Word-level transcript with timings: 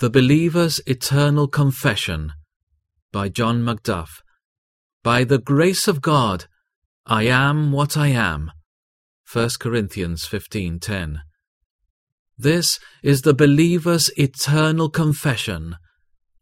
The 0.00 0.08
Believer's 0.08 0.80
Eternal 0.86 1.46
Confession 1.46 2.32
by 3.12 3.28
John 3.28 3.62
Macduff. 3.62 4.22
By 5.02 5.24
the 5.24 5.36
grace 5.36 5.86
of 5.86 6.00
God, 6.00 6.46
I 7.04 7.24
am 7.24 7.70
what 7.70 7.98
I 7.98 8.06
am. 8.06 8.50
1 9.30 9.58
Corinthians 9.60 10.24
15:10. 10.24 11.20
This 12.38 12.78
is 13.02 13.20
the 13.20 13.34
believer's 13.34 14.10
eternal 14.16 14.88
confession. 14.88 15.76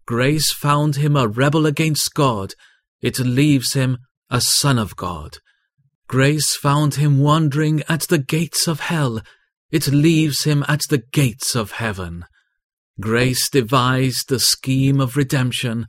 Grace 0.06 0.52
found 0.52 0.94
him 0.94 1.16
a 1.16 1.26
rebel 1.26 1.66
against 1.66 2.14
God. 2.14 2.54
It 3.00 3.18
leaves 3.18 3.72
him 3.72 3.98
a 4.30 4.40
son 4.40 4.78
of 4.78 4.94
God. 4.94 5.38
Grace 6.06 6.54
found 6.54 6.94
him 6.94 7.18
wandering 7.18 7.82
at 7.88 8.02
the 8.02 8.18
gates 8.18 8.68
of 8.68 8.78
hell. 8.78 9.20
It 9.72 9.88
leaves 9.88 10.44
him 10.44 10.64
at 10.68 10.82
the 10.88 11.02
gates 11.10 11.56
of 11.56 11.72
heaven. 11.72 12.24
Grace 13.00 13.48
devised 13.48 14.28
the 14.28 14.40
scheme 14.40 15.00
of 15.00 15.16
redemption. 15.16 15.86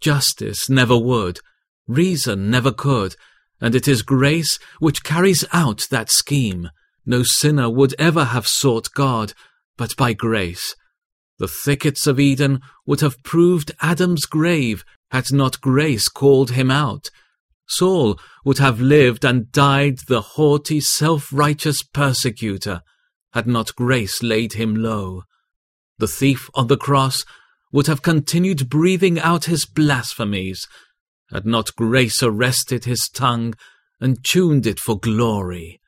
Justice 0.00 0.68
never 0.68 0.96
would. 0.96 1.40
Reason 1.88 2.50
never 2.50 2.70
could. 2.70 3.16
And 3.60 3.74
it 3.74 3.88
is 3.88 4.02
grace 4.02 4.58
which 4.78 5.02
carries 5.02 5.44
out 5.52 5.82
that 5.90 6.10
scheme. 6.10 6.70
No 7.04 7.22
sinner 7.24 7.68
would 7.68 7.94
ever 7.98 8.26
have 8.26 8.46
sought 8.46 8.94
God, 8.94 9.34
but 9.76 9.96
by 9.96 10.12
grace. 10.12 10.76
The 11.38 11.48
thickets 11.48 12.06
of 12.06 12.20
Eden 12.20 12.60
would 12.86 13.00
have 13.00 13.22
proved 13.24 13.72
Adam's 13.80 14.26
grave 14.26 14.84
had 15.10 15.32
not 15.32 15.60
grace 15.60 16.08
called 16.08 16.52
him 16.52 16.70
out. 16.70 17.10
Saul 17.66 18.18
would 18.44 18.58
have 18.58 18.80
lived 18.80 19.24
and 19.24 19.50
died 19.50 19.98
the 20.06 20.20
haughty, 20.20 20.80
self-righteous 20.80 21.82
persecutor 21.92 22.82
had 23.32 23.46
not 23.46 23.74
grace 23.74 24.22
laid 24.22 24.52
him 24.52 24.76
low. 24.76 25.24
The 25.98 26.08
thief 26.08 26.50
on 26.54 26.66
the 26.66 26.76
cross 26.76 27.24
would 27.72 27.86
have 27.86 28.02
continued 28.02 28.68
breathing 28.68 29.18
out 29.18 29.46
his 29.46 29.66
blasphemies, 29.66 30.66
had 31.30 31.46
not 31.46 31.74
grace 31.76 32.22
arrested 32.22 32.84
his 32.84 33.08
tongue 33.12 33.54
and 34.00 34.22
tuned 34.24 34.66
it 34.66 34.78
for 34.78 34.98
glory. 34.98 35.80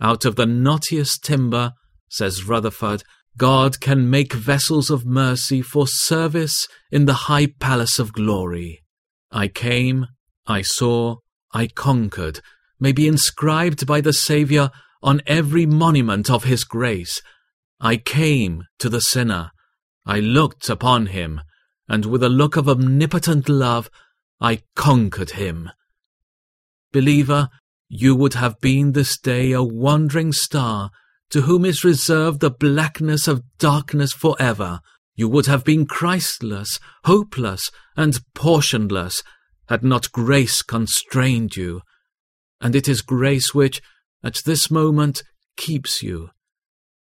Out 0.00 0.24
of 0.24 0.36
the 0.36 0.46
knottiest 0.46 1.22
timber, 1.22 1.72
says 2.08 2.44
Rutherford, 2.44 3.02
God 3.36 3.80
can 3.80 4.10
make 4.10 4.32
vessels 4.32 4.90
of 4.90 5.06
mercy 5.06 5.62
for 5.62 5.86
service 5.86 6.66
in 6.90 7.06
the 7.06 7.14
high 7.14 7.46
palace 7.46 7.98
of 7.98 8.12
glory. 8.12 8.82
I 9.30 9.48
came, 9.48 10.06
I 10.46 10.62
saw, 10.62 11.16
I 11.52 11.68
conquered, 11.68 12.40
may 12.78 12.92
be 12.92 13.08
inscribed 13.08 13.86
by 13.86 14.00
the 14.00 14.12
Saviour 14.12 14.70
on 15.02 15.22
every 15.26 15.66
monument 15.66 16.30
of 16.30 16.44
his 16.44 16.64
grace, 16.64 17.20
I 17.84 17.96
came 17.96 18.62
to 18.78 18.88
the 18.88 19.00
sinner. 19.00 19.50
I 20.06 20.20
looked 20.20 20.70
upon 20.70 21.06
him, 21.06 21.40
and 21.88 22.06
with 22.06 22.22
a 22.22 22.28
look 22.28 22.56
of 22.56 22.68
omnipotent 22.68 23.48
love, 23.48 23.90
I 24.40 24.62
conquered 24.76 25.30
him. 25.30 25.68
Believer, 26.92 27.50
you 27.88 28.14
would 28.14 28.34
have 28.34 28.60
been 28.60 28.92
this 28.92 29.18
day 29.18 29.50
a 29.50 29.64
wandering 29.64 30.32
star, 30.32 30.92
to 31.30 31.42
whom 31.42 31.64
is 31.64 31.82
reserved 31.82 32.38
the 32.38 32.52
blackness 32.52 33.26
of 33.26 33.42
darkness 33.58 34.12
for 34.12 34.36
ever. 34.38 34.80
You 35.16 35.28
would 35.28 35.46
have 35.46 35.64
been 35.64 35.84
Christless, 35.84 36.78
hopeless, 37.04 37.68
and 37.96 38.20
portionless, 38.34 39.24
had 39.68 39.82
not 39.82 40.12
grace 40.12 40.62
constrained 40.62 41.56
you. 41.56 41.82
And 42.60 42.76
it 42.76 42.86
is 42.86 43.02
grace 43.02 43.52
which, 43.52 43.82
at 44.22 44.40
this 44.46 44.70
moment, 44.70 45.24
keeps 45.56 46.00
you. 46.00 46.30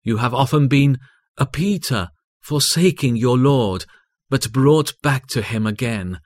You 0.07 0.17
have 0.17 0.33
often 0.33 0.69
been 0.69 0.99
a 1.37 1.45
Peter, 1.45 2.11
forsaking 2.39 3.17
your 3.17 3.37
Lord, 3.37 3.83
but 4.29 4.53
brought 4.53 4.93
back 5.01 5.27
to 5.31 5.41
him 5.41 5.67
again. 5.67 6.21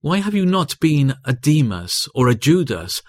Why 0.00 0.20
have 0.20 0.32
you 0.32 0.46
not 0.46 0.80
been 0.80 1.12
a 1.22 1.34
Demas 1.34 2.08
or 2.14 2.30
a 2.30 2.34
Judas? 2.34 3.02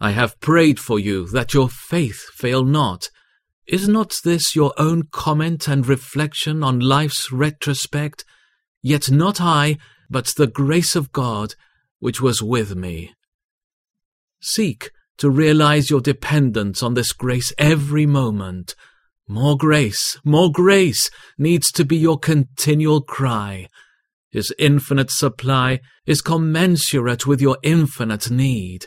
I 0.00 0.12
have 0.12 0.38
prayed 0.38 0.78
for 0.78 1.00
you 1.00 1.26
that 1.30 1.54
your 1.54 1.68
faith 1.68 2.20
fail 2.36 2.62
not. 2.62 3.10
Is 3.66 3.88
not 3.88 4.14
this 4.22 4.54
your 4.54 4.74
own 4.78 5.08
comment 5.10 5.66
and 5.66 5.88
reflection 5.88 6.62
on 6.62 6.78
life's 6.78 7.32
retrospect? 7.32 8.24
Yet 8.80 9.10
not 9.10 9.40
I, 9.40 9.76
but 10.08 10.30
the 10.36 10.46
grace 10.46 10.94
of 10.94 11.10
God, 11.10 11.56
which 11.98 12.20
was 12.20 12.44
with 12.44 12.76
me. 12.76 13.12
Seek 14.40 14.92
to 15.18 15.28
realize 15.28 15.90
your 15.90 16.00
dependence 16.00 16.80
on 16.80 16.94
this 16.94 17.12
grace 17.12 17.52
every 17.58 18.06
moment. 18.06 18.76
More 19.28 19.56
grace, 19.56 20.18
more 20.24 20.50
grace 20.50 21.08
needs 21.38 21.70
to 21.72 21.84
be 21.84 21.96
your 21.96 22.18
continual 22.18 23.00
cry. 23.02 23.68
His 24.30 24.52
infinite 24.58 25.10
supply 25.10 25.80
is 26.06 26.20
commensurate 26.22 27.26
with 27.26 27.40
your 27.40 27.58
infinite 27.62 28.30
need. 28.30 28.86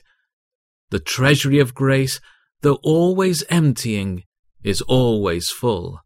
The 0.90 1.00
treasury 1.00 1.60
of 1.60 1.74
grace, 1.74 2.20
though 2.62 2.80
always 2.84 3.44
emptying, 3.50 4.24
is 4.64 4.82
always 4.82 5.50
full. 5.50 6.00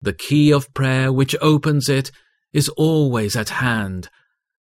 The 0.00 0.12
key 0.14 0.52
of 0.52 0.72
prayer 0.74 1.12
which 1.12 1.36
opens 1.40 1.88
it 1.88 2.10
is 2.52 2.68
always 2.70 3.36
at 3.36 3.50
hand, 3.50 4.08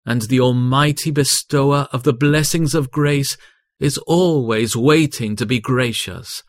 and 0.06 0.24
the 0.24 0.40
almighty 0.40 1.12
bestower 1.12 1.88
of 1.92 2.04
the 2.04 2.14
blessings 2.14 2.74
of 2.76 2.92
grace 2.92 3.38
is 3.80 3.98
always 4.00 4.76
waiting 4.76 5.36
to 5.36 5.46
be 5.46 5.60
gracious. 5.60 6.44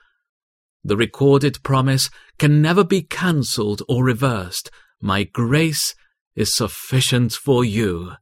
The 0.84 0.96
recorded 0.96 1.62
promise 1.62 2.10
can 2.38 2.60
never 2.60 2.84
be 2.84 3.00
cancelled 3.02 3.82
or 3.88 4.04
reversed. 4.04 4.70
My 5.00 5.24
grace 5.24 5.94
is 6.36 6.54
sufficient 6.54 7.32
for 7.32 7.64
you. 7.64 8.12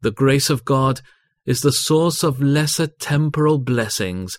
The 0.00 0.10
grace 0.10 0.48
of 0.48 0.64
God 0.64 1.02
is 1.44 1.60
the 1.60 1.72
source 1.72 2.22
of 2.22 2.40
lesser 2.40 2.86
temporal 2.86 3.58
blessings 3.58 4.38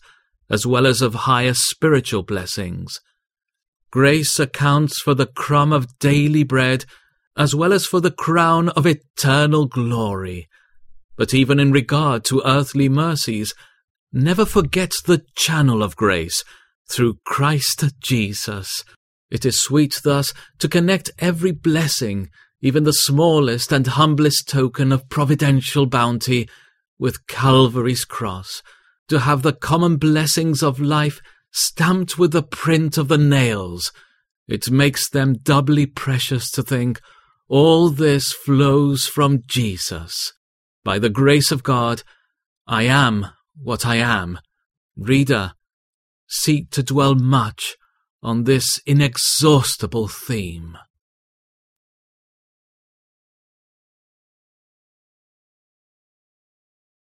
as 0.50 0.66
well 0.66 0.88
as 0.88 1.02
of 1.02 1.14
higher 1.14 1.54
spiritual 1.54 2.24
blessings. 2.24 3.00
Grace 3.92 4.40
accounts 4.40 5.00
for 5.00 5.14
the 5.14 5.28
crumb 5.28 5.72
of 5.72 6.00
daily 6.00 6.44
bread 6.44 6.86
as 7.38 7.54
well 7.54 7.74
as 7.74 7.86
for 7.86 8.00
the 8.00 8.12
crown 8.12 8.70
of 8.70 8.88
eternal 8.88 9.68
glory. 9.68 10.48
But 11.18 11.34
even 11.34 11.60
in 11.60 11.72
regard 11.72 12.24
to 12.26 12.42
earthly 12.46 12.90
mercies, 12.90 13.54
never 14.12 14.46
forget 14.46 14.92
the 15.06 15.24
channel 15.36 15.84
of 15.84 15.96
grace 15.96 16.44
through 16.90 17.20
Christ 17.26 17.84
Jesus. 18.00 18.84
It 19.32 19.46
is 19.46 19.62
sweet 19.62 20.02
thus 20.04 20.34
to 20.60 20.68
connect 20.68 21.12
every 21.20 21.52
blessing, 21.52 22.30
even 22.62 22.84
the 22.84 22.94
smallest 22.94 23.72
and 23.72 23.88
humblest 23.88 24.48
token 24.48 24.92
of 24.92 25.10
providential 25.10 25.86
bounty, 25.86 26.48
with 26.98 27.28
Calvary's 27.28 28.06
cross, 28.06 28.62
to 29.10 29.20
have 29.20 29.42
the 29.42 29.54
common 29.54 29.98
blessings 29.98 30.64
of 30.64 30.80
life 30.80 31.22
stamped 31.52 32.18
with 32.18 32.32
the 32.32 32.44
print 32.44 32.98
of 32.98 33.08
the 33.08 33.18
nails. 33.18 33.92
It 34.48 34.70
makes 34.70 35.10
them 35.10 35.38
doubly 35.42 35.86
precious 35.86 36.50
to 36.52 36.64
think 36.64 37.02
all 37.48 37.90
this 37.90 38.32
flows 38.32 39.06
from 39.06 39.44
Jesus. 39.48 40.34
By 40.84 41.00
the 41.00 41.10
grace 41.10 41.52
of 41.52 41.64
God, 41.64 42.04
I 42.68 42.84
am 42.84 43.28
what 43.62 43.86
I 43.86 43.96
am. 43.98 44.40
Reader, 44.98 45.54
seek 46.28 46.70
to 46.72 46.84
dwell 46.84 47.16
much 47.16 47.78
on 48.22 48.44
this 48.44 48.80
inexhaustible 48.86 50.08
theme. 50.08 50.78